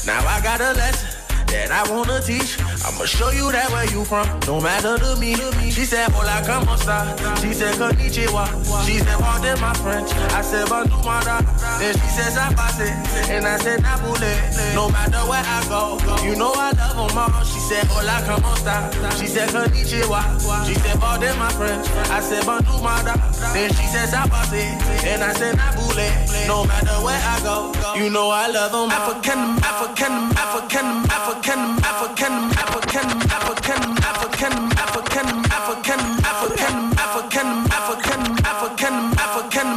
Now 0.06 0.20
I 0.28 0.42
got 0.42 0.60
a 0.62 0.74
lesson 0.74 1.10
that 1.48 1.72
I 1.72 1.90
wanna 1.92 2.22
teach. 2.22 2.58
I'ma 2.90 3.06
show 3.06 3.30
you 3.30 3.52
that 3.52 3.70
where 3.70 3.86
you 3.94 4.04
from, 4.04 4.26
no 4.48 4.60
matter 4.60 4.98
to 4.98 5.16
me. 5.22 5.36
She 5.70 5.86
said, 5.86 6.10
Hola, 6.10 6.42
como 6.42 6.74
esta? 6.74 7.14
She 7.40 7.54
said, 7.54 7.76
Konnichiwa. 7.78 8.50
She 8.86 8.98
said, 8.98 9.20
Pardon 9.22 9.62
my 9.62 9.74
French. 9.78 10.10
I 10.34 10.42
said, 10.42 10.68
Bonjour, 10.68 10.98
manda. 11.06 11.38
Then 11.78 11.94
she 11.94 12.10
said, 12.18 12.34
Zapase. 12.34 12.90
And 13.30 13.46
I 13.46 13.58
said, 13.58 13.82
Napule. 13.86 14.34
No 14.74 14.90
matter 14.90 15.22
where 15.30 15.46
I 15.46 15.62
go, 15.70 16.02
you 16.26 16.36
know 16.36 16.52
I 16.56 16.74
love 16.74 16.98
them 16.98 17.18
all. 17.18 17.44
She 17.46 17.60
said, 17.60 17.86
Hola, 17.94 18.26
como 18.26 18.58
esta? 18.58 18.90
She 19.22 19.28
said, 19.28 19.50
Konnichiwa. 19.50 20.26
She 20.66 20.74
said, 20.74 21.00
Pardon 21.00 21.38
my 21.38 21.52
French. 21.54 21.86
I 22.10 22.20
said, 22.22 22.44
Bonjour, 22.44 22.82
manda. 22.82 23.14
Then 23.54 23.70
she 23.70 23.86
said, 23.86 24.10
Zapase. 24.10 24.66
And 25.06 25.24
I 25.24 25.34
said, 25.34 25.56
Napule. 25.62 26.10
No 26.48 26.66
matter 26.66 26.98
where 27.06 27.22
I 27.22 27.38
go, 27.46 27.70
you 28.02 28.10
know 28.10 28.32
I 28.32 28.50
love 28.50 28.72
them 28.72 28.90
all. 28.90 28.92
African, 28.92 29.62
African, 29.62 30.34
African, 30.34 31.06
African, 31.06 31.62
African, 31.86 31.86
African, 31.86 32.34
African, 32.58 32.79
African, 32.80 33.12
African, 33.30 33.84
African, 34.08 34.56
African, 34.80 35.28
African, 35.52 36.00
African, 36.24 36.96
African, 36.96 37.68
African, 37.68 38.24
African, 38.48 38.96
African, 39.20 39.68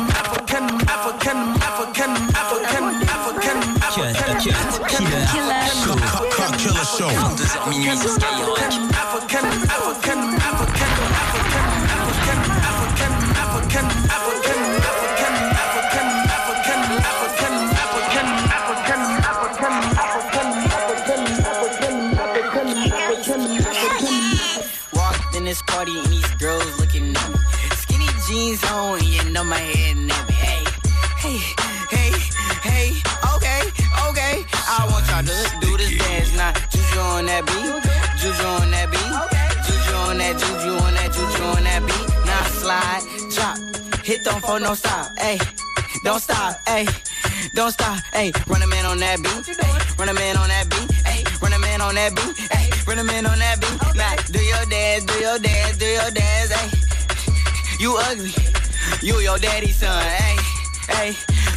African, 0.86 1.50
African, 1.72 2.12
African, 2.62 3.02
Cut, 3.92 4.88
cut, 4.88 5.28
killer, 5.30 5.66
show. 5.66 5.96
Cut 6.30 6.58
killer 6.58 6.84
show. 6.84 7.10
Hit 44.12 44.24
don't 44.24 44.40
for 44.44 44.60
no 44.60 44.74
stop. 44.74 45.18
Hey, 45.18 45.38
don't 46.04 46.20
stop. 46.20 46.56
Hey, 46.68 46.86
don't 47.54 47.72
stop. 47.72 47.98
Hey, 48.12 48.32
run 48.46 48.62
a 48.62 48.66
man 48.66 48.84
on 48.84 48.98
that 48.98 49.18
beat. 49.22 49.56
Hey, 49.56 49.72
run 49.98 50.08
a 50.08 50.14
man 50.14 50.36
on 50.36 50.48
that 50.48 50.66
beat. 50.70 50.90
Hey, 51.08 51.24
run 51.40 51.52
a 51.52 51.58
man 51.58 51.80
on 51.80 51.94
that 51.94 52.14
beat. 52.16 52.36
Hey, 52.52 52.68
run 52.86 52.98
a 52.98 53.04
man 53.04 53.24
on 53.26 53.38
that 53.38 53.60
beat. 53.60 53.78
Now 53.96 54.14
do 54.36 54.40
your 54.52 54.64
dance, 54.66 55.04
do 55.04 55.14
your 55.26 55.38
dance, 55.38 55.76
do 55.78 55.86
your 55.86 56.10
dance. 56.10 56.50
Hey, 56.52 56.68
you 57.82 57.96
ugly. 58.08 58.34
You 59.00 59.18
your 59.20 59.38
daddy's 59.38 59.76
son. 59.76 60.04
Hey, 60.04 60.36
hey, 60.88 61.10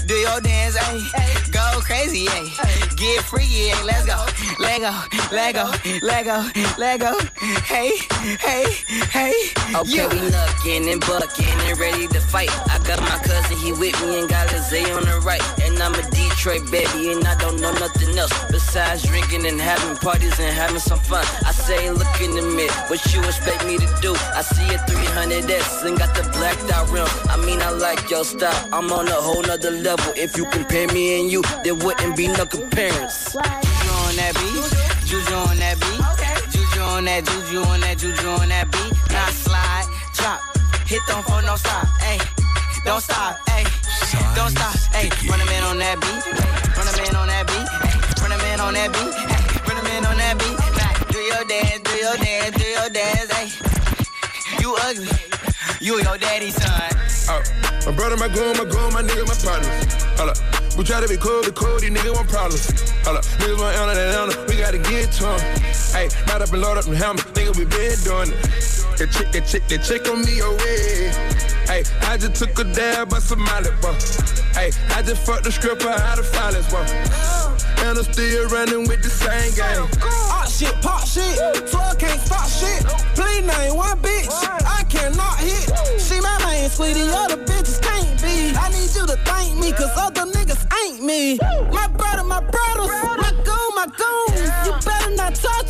do 0.06 0.14
your 0.14 0.40
dance. 0.42 0.76
Hey, 0.78 1.52
go 1.52 1.80
crazy. 1.82 2.26
Hey, 2.26 2.80
get 2.96 3.24
free. 3.24 3.44
Hey, 3.44 3.84
let's 3.84 4.06
go. 4.06 4.26
Lego, 4.60 4.94
Lego, 5.32 5.72
Lego, 6.02 6.44
Lego. 6.78 7.18
Hey, 7.66 7.92
hey, 8.40 8.66
hey. 9.10 9.34
Okay, 9.76 9.92
you. 9.92 10.08
we 10.10 10.20
knuckin' 10.32 10.92
and 10.92 11.02
buckin' 11.02 11.60
and 11.68 11.80
ready 11.80 12.08
to 12.08 12.20
fight. 12.20 12.50
I 12.70 12.80
got 12.88 13.00
my 13.02 13.18
cousin, 13.24 13.58
he 13.58 13.72
with 13.72 14.00
me 14.02 14.20
and 14.20 14.30
got 14.30 14.52
Lizzie 14.52 14.90
on 14.92 15.04
the 15.04 15.22
right. 15.26 15.44
And 15.62 15.78
I'm 15.82 15.94
a 15.96 16.04
Detroit 16.12 16.70
baby 16.72 17.12
and 17.12 17.26
I 17.26 17.36
don't 17.36 17.60
know 17.60 17.74
nothing 17.74 18.18
else 18.18 18.34
besides 18.76 19.04
drinking 19.04 19.46
and 19.46 19.62
having 19.62 19.96
parties 19.96 20.38
and 20.38 20.54
having 20.54 20.80
some 20.80 21.00
fun. 21.00 21.24
I 21.46 21.52
say, 21.54 21.90
look 21.92 22.20
in 22.22 22.32
the 22.36 22.42
mirror, 22.42 22.74
what 22.90 23.00
you 23.14 23.24
expect 23.24 23.66
me 23.66 23.78
to 23.78 23.88
do? 24.02 24.12
I 24.36 24.42
see 24.42 24.68
a 24.76 24.78
300S 24.80 25.86
and 25.88 25.98
got 25.98 26.14
the 26.14 26.24
blacked 26.36 26.70
out 26.74 26.92
rim. 26.92 27.08
I 27.30 27.38
mean, 27.46 27.62
I 27.62 27.70
like 27.70 28.10
your 28.10 28.26
style. 28.26 28.68
I'm 28.74 28.92
on 28.92 29.08
a 29.08 29.14
whole 29.14 29.42
nother 29.44 29.72
level. 29.72 30.12
If 30.18 30.36
you 30.36 30.44
compare 30.48 30.88
me 30.90 31.22
and 31.22 31.32
you, 31.32 31.42
there 31.64 31.74
wouldn't 31.74 32.18
be 32.18 32.28
no 32.28 32.46
comparison. 32.46 33.42
Juju 33.42 33.92
on 34.04 34.16
that 34.20 34.34
beat, 34.44 34.64
juju 35.08 35.36
on 35.48 35.58
that 35.64 35.80
beat, 35.80 36.04
juju 36.52 36.82
on 36.82 37.06
that, 37.06 37.24
juju 37.24 37.60
on 37.72 37.80
that, 37.80 37.98
juju 37.98 38.28
on 38.28 38.50
that 38.50 38.68
beat. 38.76 38.94
Now 39.08 39.30
slide, 39.32 39.88
drop, 40.20 40.42
hit 40.84 41.00
don't 41.08 41.24
for 41.24 41.42
no 41.48 41.56
stop, 41.56 41.88
hey, 42.04 42.20
don't 42.84 43.00
stop, 43.00 43.40
hey, 43.48 43.64
don't 44.36 44.52
stop, 44.52 44.76
hey. 44.92 45.08
Run 45.32 45.40
a 45.40 45.46
man 45.46 45.64
on 45.64 45.78
that 45.80 45.96
beat, 46.04 46.24
run 46.76 46.88
a 46.92 46.94
man 47.00 47.16
on 47.16 47.28
that 47.28 47.48
beat, 47.48 47.85
on 48.66 48.74
that 48.74 48.90
beat, 48.98 49.14
hey, 49.14 49.46
run 49.70 49.78
a 49.78 49.84
man 49.86 50.06
on 50.10 50.18
that 50.18 50.42
beat. 50.42 50.58
Now 50.74 50.90
do 51.14 51.20
your 51.22 51.46
dance, 51.46 51.86
do 51.86 51.94
your 52.02 52.18
dance, 52.18 52.58
do 52.58 52.66
your 52.66 52.90
dance, 52.90 53.30
hey. 53.30 53.48
You 54.58 54.74
ugly, 54.82 55.14
you 55.80 56.02
your 56.02 56.18
daddy's 56.18 56.58
son. 56.58 56.90
Oh, 57.30 57.42
my 57.86 57.94
brother, 57.94 58.18
my 58.18 58.28
goon, 58.28 58.58
my 58.58 58.66
goon, 58.66 58.90
my 58.90 59.06
nigga, 59.06 59.22
my 59.30 59.38
partner. 59.38 59.70
Hold 60.18 60.34
up. 60.34 60.38
We 60.78 60.84
try 60.84 61.00
to 61.00 61.08
be 61.08 61.16
cool, 61.16 61.44
be 61.44 61.52
cool, 61.54 61.78
these 61.80 61.92
niggas 61.94 62.16
want 62.16 62.28
problems. 62.28 62.66
Hold 63.06 63.18
up. 63.22 63.26
Niggas 63.38 63.60
want 63.62 63.78
Anna, 63.78 63.94
that 63.94 64.18
Anna, 64.18 64.34
we 64.50 64.58
gotta 64.58 64.82
get 64.82 65.12
to 65.22 65.28
'em. 65.30 65.40
Hey, 65.94 66.10
right 66.26 66.42
up 66.42 66.50
and 66.50 66.62
load 66.62 66.78
up 66.78 66.86
them 66.86 66.96
helmets, 66.96 67.30
nigga, 67.38 67.56
we 67.56 67.66
been 67.70 67.98
doing 68.02 68.34
it. 68.34 68.42
That 68.98 69.14
chick, 69.14 69.32
that 69.32 69.46
chick, 69.46 69.68
that 69.70 69.84
chick 69.86 70.10
on 70.10 70.26
me 70.26 70.40
away. 70.42 71.14
Hey, 71.70 71.84
I 72.10 72.18
just 72.18 72.34
took 72.34 72.58
a 72.58 72.64
dab 72.64 73.14
of 73.14 73.22
some 73.22 73.46
boy. 73.46 73.94
Hey, 74.58 74.72
I 74.90 75.04
just 75.06 75.22
fucked 75.22 75.44
the 75.44 75.52
stripper 75.52 75.90
out 75.90 76.18
of 76.18 76.26
violence, 76.34 76.68
boy. 76.74 77.45
And 77.86 78.00
I'm 78.00 78.04
still 78.14 78.48
running 78.50 78.88
with 78.88 79.04
the 79.04 79.14
same 79.14 79.54
game. 79.54 79.86
Hot 80.02 80.50
shit, 80.50 80.74
pop 80.82 81.06
shit. 81.06 81.38
12 81.70 82.00
can't 82.00 82.20
stop 82.20 82.50
shit. 82.50 82.82
Please 83.14 83.46
name 83.46 83.78
one 83.78 84.02
bitch. 84.02 84.26
I 84.66 84.82
cannot 84.90 85.38
hit. 85.38 85.70
She 86.02 86.18
my 86.20 86.34
main 86.50 86.68
sweetie, 86.68 87.06
other 87.06 87.38
bitches 87.46 87.78
can't 87.80 88.10
be. 88.18 88.58
I 88.58 88.74
need 88.74 88.90
you 88.90 89.06
to 89.06 89.14
thank 89.30 89.60
me, 89.62 89.72
cause 89.72 89.94
other 90.02 90.26
niggas 90.34 90.66
ain't 90.82 91.06
me. 91.06 91.38
My 91.70 91.86
brother, 91.94 92.26
my 92.26 92.42
brothers, 92.42 92.90
my 93.22 93.32
goon, 93.46 93.70
my 93.78 93.86
goons. 93.94 94.42
You 94.66 94.74
better 94.82 95.14
not 95.14 95.36
touch 95.36 95.70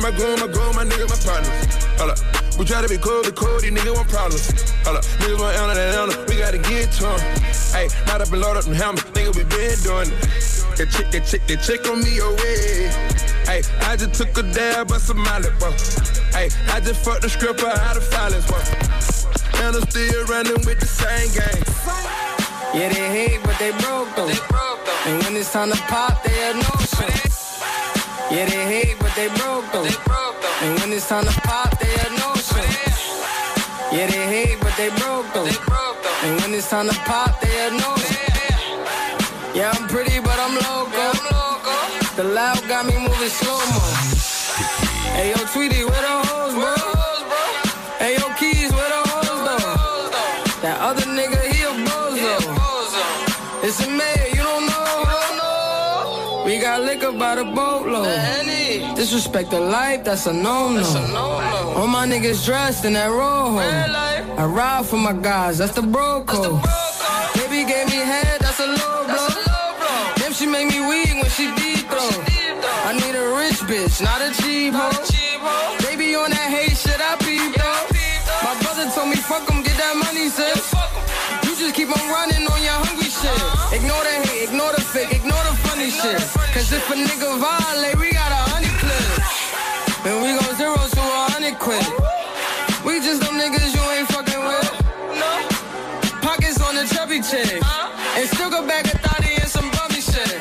my 0.00 0.10
brother, 0.10 0.46
my 0.46 0.52
goon, 0.52 0.74
my 0.74 0.74
goon, 0.74 0.76
my 0.76 0.84
nigga, 0.84 1.08
my 1.08 1.16
partner. 1.24 1.52
Hold 1.98 2.10
up. 2.10 2.18
We 2.58 2.64
try 2.64 2.82
to 2.82 2.88
be 2.88 2.98
cool, 2.98 3.22
be 3.22 3.32
cool, 3.32 3.60
these 3.60 3.72
niggas 3.72 3.94
want 3.94 4.08
problems. 4.08 4.48
Hold 4.84 4.96
up. 4.98 5.04
Niggas 5.20 5.40
want 5.40 5.56
Anna, 5.56 5.74
that 5.74 5.98
Anna, 5.98 6.24
we 6.28 6.36
gotta 6.36 6.58
get 6.58 6.92
to 6.92 7.08
'em. 7.08 7.20
Hey, 7.72 7.88
right 8.08 8.20
up 8.20 8.32
and 8.32 8.40
load 8.40 8.56
up 8.56 8.64
them 8.64 8.74
helmets, 8.74 9.04
nigga, 9.12 9.34
we 9.36 9.44
been 9.44 9.78
doing 9.80 10.10
it. 10.12 10.20
That 10.76 10.90
chick, 10.92 11.10
that 11.12 11.24
chick, 11.26 11.46
that 11.46 11.62
chick 11.62 11.88
on 11.88 12.02
me 12.02 12.18
away. 12.18 12.92
Hey, 13.46 13.62
I 13.82 13.96
just 13.96 14.14
took 14.14 14.36
a 14.38 14.42
dab 14.42 14.90
of 14.90 15.00
some 15.00 15.18
Molly, 15.18 15.50
bro. 15.58 15.72
Hey, 16.32 16.50
I 16.72 16.80
just 16.80 17.00
fucked 17.04 17.22
the 17.22 17.30
stripper 17.30 17.68
out 17.68 17.96
of 17.96 18.04
violence, 18.10 18.46
bro. 18.46 18.58
And 19.64 19.76
I'm 19.76 19.88
still 19.88 20.24
running 20.26 20.60
with 20.66 20.80
the 20.80 20.86
same 20.86 21.28
game. 21.32 21.64
Yeah, 22.74 22.88
they 22.92 23.08
hate, 23.16 23.40
but 23.44 23.58
they 23.58 23.72
broke 23.72 24.14
though. 24.16 24.28
And 25.06 25.22
when 25.24 25.36
it's 25.36 25.52
time 25.52 25.70
to 25.70 25.78
pop, 25.88 26.22
they 26.24 26.50
are 26.50 26.54
no 26.54 26.60
show. 26.60 27.45
Yeah, 28.28 28.46
they 28.46 28.64
hate, 28.66 28.98
but 28.98 29.14
they 29.14 29.28
broke 29.38 29.70
though. 29.72 29.84
They 29.84 29.94
broke 30.04 30.36
though. 30.42 30.66
And 30.66 30.80
when 30.80 30.92
it's 30.92 31.08
time 31.08 31.24
to 31.24 31.40
pop, 31.42 31.78
they 31.78 31.94
are 32.04 32.10
no 32.18 32.34
show. 32.34 32.58
Yeah, 33.94 34.06
they 34.10 34.26
hate, 34.26 34.58
but 34.60 34.74
they 34.76 34.90
broke 34.98 35.26
though. 35.32 35.44
They 35.44 35.54
broke 35.64 36.02
though. 36.02 36.26
And 36.26 36.40
when 36.40 36.52
it's 36.54 36.68
time 36.68 36.88
to 36.88 36.94
pop, 37.06 37.40
they 37.40 37.54
are 37.66 37.70
no 37.70 37.94
show. 37.96 38.26
Yeah, 39.54 39.72
I'm 39.74 39.86
pretty, 39.88 40.18
but 40.20 40.38
I'm 40.38 40.54
local. 40.54 41.12
The 42.16 42.24
loud 42.24 42.66
got 42.66 42.86
me 42.86 42.98
moving 42.98 43.28
slow 43.28 43.60
mo. 43.70 43.80
Hey 45.14 45.30
yo, 45.30 45.36
Tweety, 45.52 45.84
where 45.84 46.02
the 46.02 46.26
hoes, 46.26 46.54
bro? 46.54 46.85
Got 56.76 56.84
liquor 56.84 57.12
by 57.12 57.34
the 57.36 57.44
boatload. 57.44 58.06
Disrespect 58.96 59.50
the 59.50 59.60
life, 59.60 60.04
that's 60.04 60.26
a 60.26 60.32
no-no. 60.32 60.82
All 61.76 61.86
my 61.86 62.06
niggas 62.06 62.44
dressed 62.44 62.84
in 62.84 62.92
that 62.94 63.10
rojo. 63.10 63.58
I 64.36 64.44
ride 64.44 64.84
for 64.86 64.96
my 64.96 65.12
guys, 65.12 65.58
that's 65.58 65.72
the 65.72 65.82
bro 65.82 66.22
code. 66.24 66.60
Baby 67.34 67.64
gave 67.64 67.86
me 67.88 68.00
head, 68.12 68.40
that's 68.40 68.60
a 68.60 68.66
low 68.66 69.04
blow. 69.08 69.28
Damn, 70.16 70.32
she 70.32 70.46
make 70.46 70.68
me 70.68 70.80
weak 70.88 71.14
when 71.20 71.30
she 71.30 71.46
deep 71.56 71.86
throw. 71.88 72.10
I 72.88 72.92
need 72.92 73.14
a 73.14 73.26
rich 73.40 73.60
bitch, 73.70 74.02
not 74.02 74.20
a 74.20 74.30
cheap 74.42 74.74
hoe. 74.74 74.92
Baby 75.86 76.14
on 76.14 76.30
that 76.30 76.48
hate 76.56 76.76
shit, 76.76 77.00
I 77.00 77.16
peep 77.24 77.54
though. 77.56 77.86
My 78.46 78.54
brother 78.62 78.90
told 78.94 79.08
me 79.08 79.16
fuck 79.16 79.48
'em, 79.50 79.62
get 79.62 79.76
that 79.78 79.96
money, 80.04 80.28
sis. 80.28 80.74
You 81.44 81.52
just 81.56 81.74
keep 81.74 81.88
on 81.88 82.04
running 82.10 82.44
on 82.52 82.60
your 82.62 82.78
hungry 82.84 83.08
shit. 83.08 83.32
Uh-huh. 83.32 83.76
Ignore 83.76 84.04
the 84.08 84.14
hate, 84.28 84.42
ignore 84.48 84.72
the 84.72 84.82
fake, 84.92 85.12
funny 85.90 86.18
shit. 86.18 86.28
Cause 86.52 86.72
if 86.72 86.90
a 86.90 86.94
nigga 86.94 87.38
violate, 87.38 87.98
we 87.98 88.12
got 88.12 88.32
a 88.32 88.42
honey 88.50 88.72
clip. 88.80 90.06
And 90.06 90.22
we 90.22 90.28
go 90.38 90.46
zero 90.54 90.76
to 90.76 91.00
a 91.00 91.30
hundred 91.30 91.58
quid. 91.58 91.84
We 92.84 93.00
just 93.00 93.20
them 93.22 93.34
niggas 93.38 93.74
you 93.74 93.82
ain't 93.94 94.08
fucking 94.08 94.42
with. 94.42 94.70
No. 95.18 95.48
Pockets 96.20 96.60
on 96.60 96.74
the 96.74 96.86
chubby 96.86 97.20
chick. 97.20 97.62
And 98.16 98.28
still 98.28 98.50
go 98.50 98.66
back 98.66 98.84
a 98.86 98.98
thotty 98.98 99.34
and 99.34 99.48
some 99.48 99.70
bummy 99.70 100.00
shit. 100.00 100.40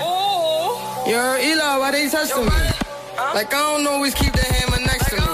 Heard 1.06 1.42
Eli, 1.42 1.78
why 1.78 1.92
they 1.92 2.10
testing 2.10 2.46
me? 2.46 2.52
Like 3.34 3.54
I 3.54 3.78
don't 3.78 3.88
always 3.88 4.14
keep 4.14 4.34
the 4.34 4.46
hammer 4.46 4.82
next 4.86 5.10
to 5.10 5.22
me. 5.22 5.28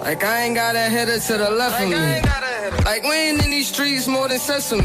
Like 0.00 0.24
I 0.24 0.42
ain't 0.42 0.54
got 0.54 0.74
a 0.74 0.88
header 0.90 1.18
to 1.18 1.32
the 1.38 1.50
left 1.50 1.82
of 1.82 1.88
me. 1.88 2.84
Like 2.84 3.02
we 3.02 3.14
ain't 3.14 3.44
in 3.44 3.50
these 3.50 3.68
streets 3.68 4.06
more 4.06 4.28
than 4.28 4.38
sesame. 4.38 4.84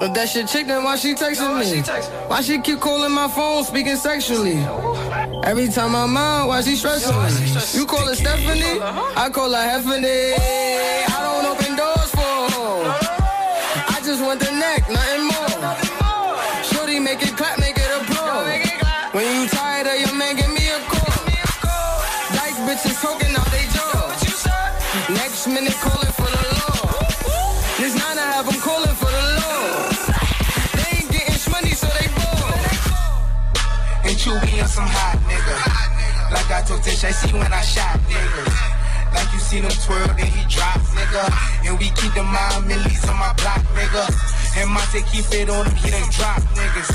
But 0.00 0.14
that 0.14 0.28
shit 0.28 0.46
chick, 0.46 0.68
then 0.68 0.84
why 0.84 0.94
she 0.94 1.14
texting 1.14 1.58
me? 1.58 1.82
Why 2.28 2.40
she 2.40 2.60
keep 2.60 2.78
calling 2.78 3.10
my 3.10 3.26
phone, 3.26 3.64
speaking 3.64 3.96
sexually? 3.96 4.58
Every 5.42 5.68
time 5.68 5.96
I'm 5.96 6.16
out, 6.16 6.46
why 6.48 6.60
she 6.60 6.76
stressing 6.76 7.10
me? 7.10 7.78
You 7.78 7.84
call 7.84 8.06
her 8.06 8.14
Stephanie, 8.14 8.80
I 8.80 9.28
call 9.32 9.50
her 9.50 9.56
Heffany. 9.58 10.34
I 10.38 11.18
don't 11.26 11.46
open 11.50 11.74
doors 11.74 12.10
for 12.10 12.20
hoe. 12.54 12.94
I 13.88 14.00
just 14.04 14.22
want 14.22 14.38
the 14.38 14.52
neck, 14.52 14.88
nothing 14.88 15.24
more. 15.26 16.62
Shorty, 16.62 17.00
make 17.00 17.22
it 17.22 17.36
clap, 17.36 17.58
make 17.58 17.76
it 17.76 17.90
a 17.90 18.04
pro. 18.06 18.46
When 19.12 19.26
you 19.34 19.48
tired 19.48 19.88
of 19.88 19.98
your 19.98 20.14
man, 20.14 20.36
give 20.36 20.50
me 20.50 20.68
a 20.68 20.78
call. 20.86 21.26
Dyke 22.38 22.60
bitches 22.70 23.02
talking 23.02 23.34
out 23.34 23.50
they 23.50 23.66
jaw. 23.74 24.14
Next 25.10 25.48
minute 25.48 25.74
calling 25.82 26.12
for 26.12 26.30
the 26.30 26.42
law. 26.54 26.86
This 27.78 27.94
nine 27.98 28.18
I 28.18 28.30
have 28.36 28.46
them 28.46 28.60
calling 28.60 28.94
for 28.94 29.07
And 34.18 34.26
you 34.26 34.50
being 34.50 34.66
some 34.66 34.82
hot 34.82 35.14
nigga. 35.30 35.54
Like 36.34 36.50
I 36.50 36.66
told 36.66 36.82
Tish, 36.82 37.04
I 37.04 37.14
see 37.14 37.30
when 37.38 37.52
I 37.52 37.62
shot 37.62 38.02
niggas. 38.10 38.50
Like 39.14 39.30
you 39.30 39.38
seen 39.38 39.62
him 39.62 39.70
twirl, 39.70 40.10
then 40.18 40.26
he 40.26 40.42
drop, 40.50 40.82
nigga. 40.90 41.22
And 41.62 41.78
we 41.78 41.86
keep 41.94 42.10
the 42.18 42.26
mind 42.26 42.66
millies 42.66 43.06
on 43.06 43.14
my 43.14 43.30
block, 43.38 43.62
nigga. 43.78 44.10
And 44.58 44.74
Monte 44.74 45.06
keep 45.14 45.22
it 45.30 45.46
on 45.46 45.70
him, 45.70 45.76
he 45.78 45.94
done 45.94 46.10
drop, 46.10 46.42
niggas. 46.58 46.90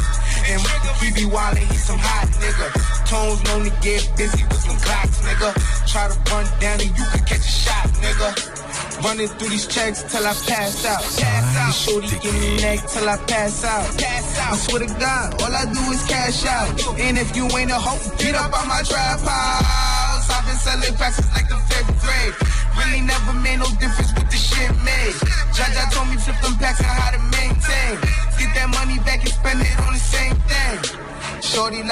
And 0.51 0.59
he 0.99 1.15
be 1.15 1.23
wildin', 1.23 1.63
he 1.71 1.79
some 1.79 1.95
hot 1.95 2.27
nigga. 2.43 2.67
Tones 3.07 3.39
known 3.47 3.71
to 3.71 3.73
get 3.79 4.03
busy 4.19 4.43
with 4.43 4.59
some 4.59 4.75
clocks, 4.83 5.23
nigga. 5.23 5.55
Try 5.87 6.11
to 6.11 6.19
run 6.27 6.43
down 6.59 6.81
and 6.83 6.91
you 6.91 7.05
can 7.07 7.23
catch 7.23 7.39
a 7.39 7.55
shot, 7.63 7.87
nigga. 8.03 8.62
Running 9.01 9.27
through 9.27 9.49
these 9.49 9.67
checks 9.67 10.03
till 10.03 10.25
I 10.25 10.33
pass 10.33 10.85
out. 10.85 11.01
Pass 11.01 11.57
out. 11.57 11.73
Shorty 11.73 12.27
in 12.27 12.35
my 12.35 12.61
neck 12.61 12.87
till 12.87 13.07
I 13.07 13.17
pass 13.17 13.63
out. 13.63 13.97
Pass 13.97 14.39
out. 14.39 14.53
I 14.53 14.57
swear 14.57 14.79
to 14.85 14.93
God, 14.99 15.41
all 15.41 15.53
I 15.53 15.65
do 15.65 15.79
is 15.91 16.03
cash 16.05 16.45
out. 16.45 16.99
And 16.99 17.17
if 17.17 17.35
you 17.35 17.45
ain't 17.57 17.71
a 17.71 17.79
hoe, 17.79 17.99
get 18.17 18.35
up 18.35 18.53
on 18.53 18.67
my 18.67 18.81
trap 18.83 19.19
house. 19.19 20.29
I've 20.29 20.45
been 20.45 20.55
selling 20.55 20.95
packs 20.97 21.19
like 21.33 21.47
the 21.49 21.55
50. 21.55 21.92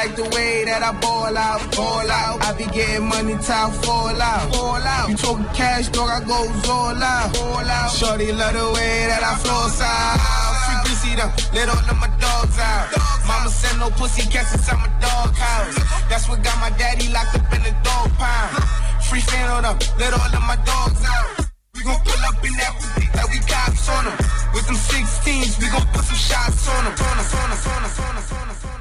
like 0.01 0.15
the 0.15 0.25
way 0.33 0.65
that 0.65 0.81
I 0.81 0.91
ball 0.97 1.37
out, 1.37 1.61
ball 1.77 2.09
out. 2.09 2.41
I 2.41 2.57
be 2.57 2.65
getting 2.73 3.05
money 3.05 3.37
time, 3.37 3.69
fall 3.85 4.17
out, 4.17 4.49
fall 4.49 4.81
out. 4.81 5.09
You 5.09 5.15
talking 5.15 5.45
cash, 5.53 5.89
dog, 5.93 6.09
I 6.09 6.19
go 6.25 6.41
all 6.73 6.97
out, 6.97 7.29
all 7.37 7.69
out. 7.77 7.89
Shorty 7.93 8.31
love 8.33 8.53
the 8.57 8.65
way 8.73 9.05
that 9.11 9.21
I 9.21 9.33
flow 9.43 9.69
out. 9.69 10.17
Frequency 10.65 11.13
though, 11.19 11.33
let 11.53 11.69
all 11.69 11.85
of 11.85 11.97
my 12.01 12.09
dogs 12.17 12.57
out. 12.57 12.89
Mama 13.29 13.49
send 13.53 13.77
no 13.77 13.89
pussy 13.93 14.25
cats 14.33 14.53
inside 14.57 14.81
my 14.81 14.89
dog 14.97 15.37
house. 15.37 15.77
That's 16.09 16.25
what 16.27 16.41
got 16.41 16.57
my 16.57 16.73
daddy 16.81 17.07
locked 17.13 17.37
up 17.37 17.45
in 17.53 17.61
the 17.61 17.73
dog 17.85 18.09
pound. 18.17 18.57
Free 19.05 19.21
fan 19.21 19.53
on 19.53 19.63
them, 19.69 19.77
let 20.01 20.17
all 20.17 20.33
of 20.33 20.43
my 20.49 20.57
dogs 20.65 21.01
out. 21.05 21.45
We 21.77 21.85
gon' 21.85 22.01
pull 22.01 22.21
up 22.25 22.41
in 22.41 22.53
that 22.57 22.73
whoopie 22.73 23.09
like 23.13 23.29
we 23.29 23.39
cops 23.45 23.85
on 23.85 24.05
them. 24.09 24.17
With 24.53 24.65
them 24.65 24.79
16s, 24.81 25.61
we 25.61 25.69
gon' 25.69 25.85
put 25.93 26.05
some 26.09 26.17
shots 26.17 26.65
on 26.73 26.89
them. 26.89 26.93
On 27.05 27.17
us, 27.21 27.33
on 27.37 27.49
us, 27.53 27.67
on 27.69 27.83
us, 27.85 27.99
on 28.01 28.15
us, 28.17 28.31
on 28.33 28.49
us, 28.49 28.65
on 28.65 28.80